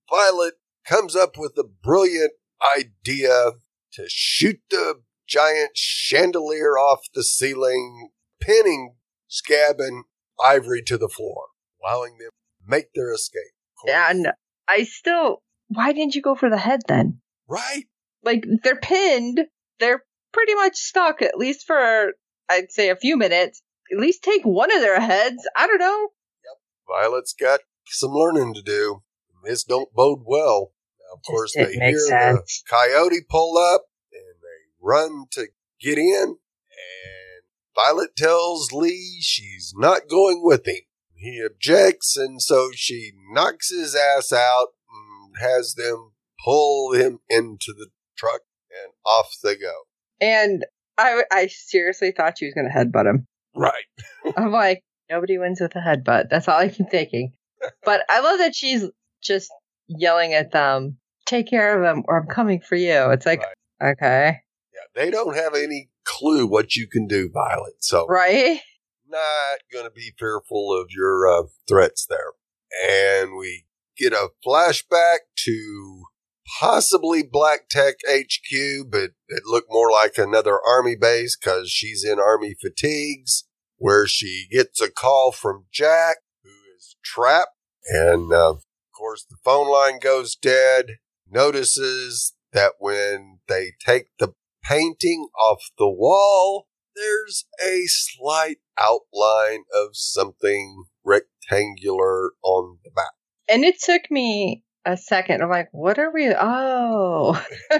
Violet 0.10 0.56
comes 0.88 1.16
up 1.16 1.38
with 1.38 1.54
a 1.58 1.64
brilliant 1.64 2.34
idea 2.78 3.52
to 3.94 4.06
shoot 4.08 4.60
the 4.70 5.02
giant 5.28 5.72
chandelier 5.76 6.78
off 6.78 7.00
the 7.14 7.24
ceiling, 7.24 8.10
pinning 8.40 8.96
Scab 9.28 9.80
and 9.80 10.06
Ivory 10.44 10.84
to 10.84 10.98
the 10.98 11.10
floor, 11.10 11.46
allowing 11.84 12.18
them 12.18 12.30
to 12.30 12.70
make 12.70 12.94
their 12.94 13.14
escape. 13.14 13.42
And 13.88 14.28
I 14.68 14.84
still, 14.84 15.42
why 15.70 15.94
didn't 15.94 16.16
you 16.16 16.22
go 16.22 16.36
for 16.36 16.50
the 16.50 16.58
head 16.58 16.82
then? 16.88 17.20
Right? 17.48 17.86
Like, 18.24 18.46
they're 18.64 18.76
pinned. 18.76 19.42
They're 19.80 20.04
pretty 20.34 20.56
much 20.56 20.76
stuck, 20.76 21.22
at 21.22 21.38
least 21.38 21.66
for, 21.66 22.14
I'd 22.50 22.72
say, 22.72 22.90
a 22.90 22.96
few 22.96 23.18
minutes. 23.18 23.62
At 23.92 24.00
least 24.00 24.24
take 24.24 24.44
one 24.44 24.76
of 24.76 24.82
their 24.82 25.00
heads. 25.00 25.48
I 25.56 25.68
don't 25.68 25.80
know. 25.80 26.10
Violet's 26.88 27.34
got 27.34 27.62
some 27.88 28.12
learning 28.12 28.54
to 28.56 28.62
do. 28.62 29.04
This 29.44 29.64
don't 29.64 29.94
bode 29.94 30.22
well. 30.26 30.72
Now, 31.00 31.16
of 31.16 31.20
Just 31.20 31.28
course, 31.30 31.54
they 31.56 31.74
hear 31.74 32.00
sense. 32.00 32.64
the 32.68 32.76
coyote 32.76 33.22
pull 33.30 33.58
up 33.58 33.86
and 34.12 34.22
they 34.42 34.74
run 34.82 35.26
to 35.34 35.48
get 35.82 35.98
in. 35.98 36.38
And 36.38 37.44
Violet 37.76 38.16
tells 38.16 38.72
Lee 38.72 39.20
she's 39.22 39.74
not 39.78 40.08
going 40.10 40.42
with 40.44 40.68
him. 40.68 40.82
He 41.18 41.42
objects, 41.44 42.18
and 42.18 42.42
so 42.42 42.70
she 42.74 43.12
knocks 43.32 43.70
his 43.70 43.96
ass 43.96 44.32
out 44.34 44.68
and 44.92 45.36
has 45.40 45.74
them 45.76 46.12
pull 46.44 46.94
him 46.94 47.20
into 47.30 47.74
the 47.76 47.88
truck, 48.18 48.42
and 48.70 48.94
off 49.06 49.34
they 49.42 49.56
go. 49.56 49.74
And 50.20 50.66
I, 50.98 51.24
I 51.32 51.48
seriously 51.48 52.12
thought 52.12 52.38
she 52.38 52.46
was 52.46 52.54
going 52.54 52.70
to 52.70 52.78
headbutt 52.78 53.10
him. 53.10 53.28
Right. 53.56 53.86
I'm 54.38 54.52
like, 54.52 54.84
nobody 55.10 55.38
wins 55.38 55.62
with 55.62 55.76
a 55.76 55.80
headbutt. 55.80 56.30
That's 56.30 56.48
all 56.48 56.60
I 56.60 56.70
keep 56.70 56.90
thinking. 56.90 57.34
But 57.84 58.04
I 58.10 58.20
love 58.22 58.40
that 58.40 58.56
she's 58.56 58.86
just 59.24 59.52
yelling 59.88 60.34
at 60.34 60.52
them, 60.52 60.98
take 61.26 61.48
care 61.48 61.76
of 61.76 61.84
them 61.84 62.04
or 62.08 62.20
I'm 62.20 62.28
coming 62.28 62.62
for 62.62 62.76
you. 62.76 63.12
It's 63.12 63.26
like, 63.26 63.44
okay. 63.82 64.42
Yeah, 64.74 65.02
they 65.04 65.12
don't 65.12 65.36
have 65.36 65.56
any 65.56 65.90
clue 66.04 66.46
what 66.46 66.76
you 66.76 66.88
can 66.88 67.08
do, 67.08 67.30
Violet. 67.32 67.76
So 67.80 68.06
Right? 68.08 68.60
not 69.08 69.60
going 69.72 69.86
to 69.86 69.92
be 69.92 70.14
fearful 70.18 70.80
of 70.80 70.88
your 70.90 71.28
uh, 71.28 71.44
threats 71.68 72.06
there. 72.06 72.34
And 72.90 73.38
we 73.38 73.66
get 73.98 74.14
a 74.14 74.30
flashback 74.46 75.20
to 75.46 76.04
possibly 76.60 77.24
Black 77.24 77.70
Tech 77.70 77.96
HQ, 78.08 78.90
but 78.90 79.12
it 79.28 79.44
looked 79.46 79.72
more 79.72 79.92
like 79.92 80.18
another 80.18 80.60
army 80.68 80.96
base 80.96 81.38
because 81.38 81.70
she's 81.70 82.04
in 82.04 82.20
army 82.20 82.56
fatigues, 82.60 83.46
where 83.86 84.08
she 84.08 84.48
gets 84.52 84.82
a 84.82 84.90
call 84.90 85.32
from 85.32 85.66
Jack, 85.72 86.16
who 86.42 86.50
is 86.76 86.96
trapped. 87.04 87.52
And 87.86 88.34
uh, 88.34 88.54
of 88.54 88.64
course, 88.98 89.28
the 89.30 89.38
phone 89.44 89.72
line 89.72 90.00
goes 90.00 90.36
dead. 90.36 90.98
Notices 91.30 92.34
that 92.52 92.72
when 92.80 93.42
they 93.48 93.74
take 93.86 94.08
the 94.18 94.34
painting 94.64 95.28
off 95.40 95.70
the 95.78 95.88
wall, 95.88 96.66
there's 96.96 97.46
a 97.64 97.84
slight 97.86 98.58
outline 98.76 99.66
of 99.72 99.90
something 99.94 100.86
rectangular 101.04 102.32
on 102.44 102.80
the 102.84 102.90
back. 102.90 103.14
And 103.48 103.64
it 103.64 103.76
took 103.80 104.10
me 104.10 104.64
a 104.84 104.98
second. 104.98 105.44
I'm 105.44 105.50
like, 105.52 105.70
what 105.74 106.00
are 106.00 106.12
we? 106.12 106.34
Oh, 106.34 107.40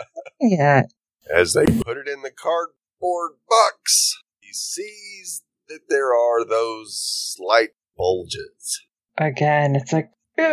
yeah. 0.40 0.84
As 1.30 1.52
they 1.52 1.66
put 1.66 1.98
it 1.98 2.08
in 2.08 2.22
the 2.22 2.30
cardboard 2.30 3.32
box, 3.50 4.14
sees 4.56 5.42
that 5.68 5.80
there 5.88 6.14
are 6.14 6.44
those 6.44 7.34
slight 7.36 7.70
bulges. 7.96 8.82
Again, 9.18 9.76
it's 9.76 9.92
like, 9.92 10.10
don't 10.36 10.46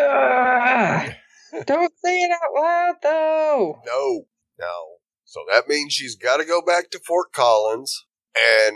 say 2.04 2.22
it 2.22 2.32
out 2.32 2.54
loud 2.56 2.96
though. 3.02 3.82
No, 3.86 4.26
no. 4.60 4.98
So 5.26 5.42
that 5.52 5.68
means 5.68 5.94
she's 5.94 6.16
got 6.16 6.38
to 6.38 6.46
go 6.46 6.62
back 6.62 6.92
to 6.92 7.00
Fort 7.00 7.34
Collins 7.34 8.06
and 8.36 8.76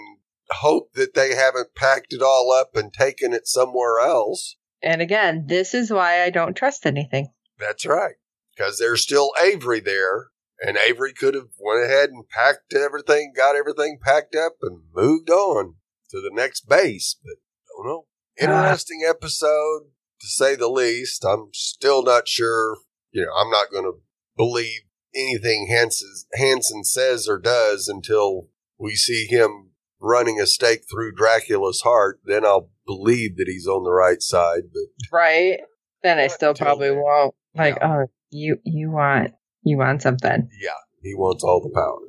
hope 0.50 0.94
that 0.94 1.13
they 1.13 1.36
haven't 1.36 1.76
packed 1.76 2.13
it 2.13 2.22
all 2.22 2.52
up 2.52 2.76
and 2.76 2.94
taken 2.94 3.34
it 3.34 3.48
somewhere 3.48 4.00
else. 4.00 4.56
And 4.82 5.02
again, 5.02 5.46
this 5.48 5.74
is 5.74 5.92
why 5.92 6.24
I 6.24 6.30
don't 6.30 6.56
trust 6.56 6.86
anything. 6.86 7.30
That's 7.60 7.86
right. 7.86 8.16
Because 8.56 8.80
there's 8.80 9.04
still 9.04 9.32
Avery 9.40 9.80
there, 9.80 10.28
and 10.62 10.78
Avery 10.78 11.13
could 11.13 11.34
have 11.34 11.50
went 11.60 11.84
ahead 11.86 12.10
and 12.10 12.28
packed 12.30 12.74
everything, 12.74 13.34
got 13.36 13.56
everything 13.56 14.00
packed 14.04 14.36
up, 14.36 14.54
and 14.62 14.82
moved 14.93 15.30
on 15.30 15.76
to 16.12 16.22
the 16.22 16.32
next 16.34 16.67
base. 16.67 17.15
But 17.24 17.36
don't 17.76 17.88
know. 17.88 18.06
Interesting 18.39 19.02
episode, 19.08 19.82
to 20.22 20.28
say 20.28 20.56
the 20.56 20.67
least. 20.70 21.26
I'm 21.26 21.50
still 21.54 22.04
not 22.04 22.28
sure. 22.28 22.78
You 23.12 23.26
know, 23.26 23.32
I'm 23.36 23.50
not 23.50 23.72
going 23.72 23.86
to 23.86 24.00
believe 24.36 24.82
anything 25.15 25.67
Hansen, 25.70 26.13
Hansen 26.36 26.84
says 26.84 27.28
or 27.28 27.39
does 27.39 27.88
until 27.88 28.48
we 28.78 28.96
see 28.96 29.26
him 29.26 29.72
running 30.00 30.39
a 30.39 30.46
stake 30.46 30.84
through 30.91 31.13
Dracula's 31.13 31.82
heart. 31.82 32.20
Then 32.26 32.46
I'll 32.46 32.70
believe 32.86 33.38
that 33.38 33.48
he's 33.48 33.65
on 33.67 33.84
the 33.84 33.91
right 33.91 34.22
side. 34.22 34.63
But 34.72 35.10
Right? 35.12 35.60
Then 36.04 36.20
I 36.20 36.28
still 36.28 36.54
probably 36.54 36.89
then. 36.89 36.98
won't. 37.02 37.34
Like, 37.56 37.78
Yeah. 37.82 38.02
oh, 38.04 38.06
you 38.30 38.60
you 38.63 38.91
want 38.91 39.32
you 39.67 39.77
want 39.77 40.01
something. 40.01 40.49
Yeah, 40.62 40.71
he 41.01 41.13
wants 41.15 41.43
all 41.43 41.62
the 41.62 41.73
power. 41.73 41.99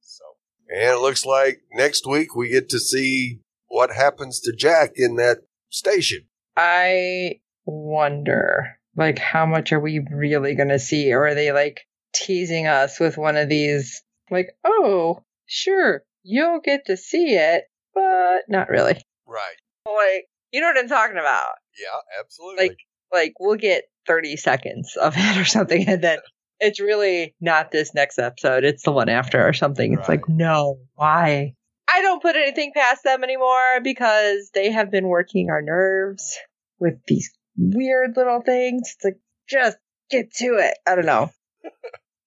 So, 0.00 0.24
and 0.68 0.96
it 0.96 1.00
looks 1.00 1.24
like 1.24 1.62
next 1.72 2.06
week 2.06 2.34
we 2.34 2.48
get 2.50 2.68
to 2.70 2.78
see 2.78 3.40
what 3.68 3.90
happens 3.92 4.40
to 4.40 4.52
Jack 4.56 4.92
in 4.96 5.16
that 5.16 5.38
station. 5.70 6.26
I 6.56 7.40
wonder, 7.66 8.78
like, 8.96 9.18
how 9.18 9.46
much 9.46 9.72
are 9.72 9.80
we 9.80 10.04
really 10.10 10.54
going 10.54 10.68
to 10.68 10.78
see? 10.78 11.12
Or 11.12 11.26
are 11.28 11.34
they 11.34 11.52
like 11.52 11.80
teasing 12.12 12.66
us 12.66 13.00
with 13.00 13.18
one 13.18 13.36
of 13.36 13.48
these, 13.48 14.02
like, 14.30 14.50
oh, 14.64 15.22
sure, 15.46 16.02
you'll 16.22 16.60
get 16.60 16.86
to 16.86 16.96
see 16.96 17.34
it, 17.34 17.64
but 17.94 18.42
not 18.48 18.68
really. 18.68 19.00
Right. 19.26 19.56
Like, 19.86 20.26
you 20.52 20.60
know 20.60 20.68
what 20.68 20.78
I'm 20.78 20.88
talking 20.88 21.18
about? 21.18 21.54
Yeah, 21.78 22.20
absolutely. 22.20 22.68
Like- 22.68 22.78
Like, 23.12 23.34
we'll 23.38 23.56
get 23.56 23.84
30 24.08 24.36
seconds 24.36 24.96
of 25.00 25.14
it 25.16 25.36
or 25.36 25.44
something, 25.44 25.88
and 25.88 26.02
then 26.02 26.18
it's 26.64 26.80
really 26.80 27.34
not 27.40 27.70
this 27.70 27.94
next 27.94 28.18
episode. 28.18 28.64
It's 28.64 28.82
the 28.82 28.92
one 28.92 29.10
after 29.10 29.46
or 29.46 29.52
something. 29.52 29.92
It's 29.92 30.08
like, 30.08 30.28
no, 30.28 30.78
why? 30.94 31.54
I 31.92 32.00
don't 32.00 32.22
put 32.22 32.36
anything 32.36 32.72
past 32.74 33.04
them 33.04 33.22
anymore 33.22 33.80
because 33.82 34.50
they 34.54 34.70
have 34.72 34.90
been 34.90 35.06
working 35.06 35.50
our 35.50 35.60
nerves 35.60 36.38
with 36.80 36.94
these 37.06 37.30
weird 37.56 38.16
little 38.16 38.40
things. 38.40 38.94
It's 38.96 39.04
like, 39.04 39.18
just 39.48 39.76
get 40.10 40.32
to 40.36 40.56
it. 40.58 40.78
I 40.86 40.94
don't 40.94 41.06
know. 41.06 41.30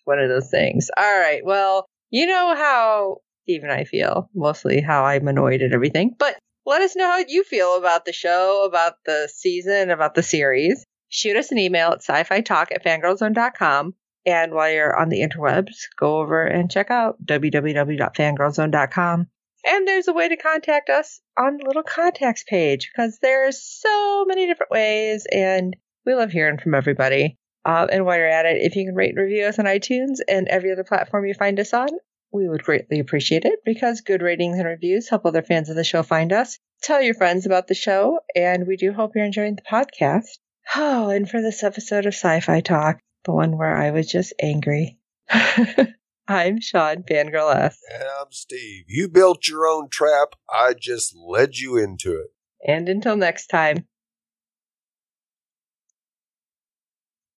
one 0.06 0.20
of 0.20 0.30
those 0.30 0.52
things. 0.52 0.90
All 0.96 1.20
right. 1.20 1.44
Well, 1.44 1.86
you 2.12 2.28
know 2.28 2.56
how 2.56 3.18
Steve 3.44 3.64
and 3.64 3.72
I 3.72 3.86
feel, 3.86 4.30
mostly 4.36 4.82
how 4.82 5.06
I'm 5.06 5.28
annoyed 5.28 5.64
at 5.64 5.74
everything, 5.74 6.16
but 6.18 6.38
let 6.66 6.82
us 6.82 6.96
know 6.96 7.08
how 7.08 7.24
you 7.28 7.44
feel 7.44 7.78
about 7.78 8.06
the 8.06 8.14
show, 8.14 8.66
about 8.66 8.94
the 9.06 9.30
season, 9.34 9.90
about 9.90 10.14
the 10.14 10.24
series. 10.24 10.86
Shoot 11.10 11.38
us 11.38 11.52
an 11.52 11.58
email 11.58 11.92
at 11.92 12.04
sci-fi 12.04 12.42
talk 12.42 12.72
at 12.72 12.84
fangirlzone.com. 12.84 13.96
And 14.28 14.54
while 14.54 14.70
you're 14.70 15.00
on 15.00 15.08
the 15.08 15.22
interwebs, 15.22 15.84
go 15.98 16.18
over 16.18 16.46
and 16.46 16.70
check 16.70 16.92
out 16.92 17.26
www.fangirlzone.com. 17.26 19.28
And 19.66 19.88
there's 19.88 20.10
a 20.10 20.14
way 20.14 20.28
to 20.28 20.36
contact 20.36 20.90
us 20.90 21.22
on 21.38 21.56
the 21.58 21.66
little 21.66 21.84
contacts 21.84 22.44
page 22.44 22.92
because 22.92 23.20
there's 23.22 23.64
so 23.64 24.26
many 24.26 24.46
different 24.46 24.72
ways 24.72 25.26
and 25.32 25.78
we 26.06 26.14
love 26.14 26.32
hearing 26.32 26.58
from 26.58 26.76
everybody. 26.76 27.38
Uh, 27.64 27.88
and 27.90 28.06
while 28.06 28.18
you're 28.18 28.28
at 28.28 28.46
it, 28.46 28.62
if 28.62 28.76
you 28.76 28.86
can 28.86 28.96
rate 28.96 29.16
and 29.16 29.18
review 29.18 29.46
us 29.46 29.60
on 29.60 29.66
iTunes 29.66 30.18
and 30.28 30.50
every 30.50 30.74
other 30.74 30.84
platform 30.84 31.26
you 31.26 31.34
find 31.34 31.58
us 31.60 31.74
on, 31.74 31.88
we 32.34 32.50
would 32.50 32.64
greatly 32.64 33.00
appreciate 33.00 33.46
it 33.46 33.60
because 33.64 34.02
good 34.02 34.22
ratings 34.22 34.58
and 34.58 34.68
reviews 34.68 35.08
help 35.10 35.26
other 35.26 35.42
fans 35.42 35.70
of 35.70 35.78
the 35.78 35.86
show 35.86 36.04
find 36.04 36.34
us. 36.34 36.60
tell 36.82 37.02
your 37.02 37.14
friends 37.14 37.46
about 37.46 37.68
the 37.68 37.74
show, 37.74 38.20
and 38.36 38.68
we 38.68 38.76
do 38.76 38.92
hope 38.92 39.16
you're 39.16 39.24
enjoying 39.24 39.56
the 39.56 39.62
podcast. 39.62 40.28
Oh, 40.76 41.10
and 41.10 41.30
for 41.30 41.42
this 41.42 41.64
episode 41.64 42.06
of 42.06 42.14
Sci 42.14 42.42
Fi 42.42 42.60
Talk, 42.60 43.00
the 43.28 43.34
one 43.34 43.58
where 43.58 43.76
I 43.76 43.92
was 43.92 44.08
just 44.08 44.34
angry. 44.42 44.98
I'm 46.30 46.60
Sean 46.60 47.04
Fangirl 47.04 47.56
S. 47.56 47.78
And 47.94 48.04
I'm 48.04 48.32
Steve. 48.32 48.86
You 48.88 49.08
built 49.10 49.48
your 49.48 49.68
own 49.68 49.90
trap. 49.90 50.30
I 50.50 50.74
just 50.74 51.16
led 51.16 51.58
you 51.58 51.78
into 51.78 52.14
it. 52.14 52.28
And 52.66 52.90
until 52.90 53.16
next 53.18 53.48
time, 53.48 53.86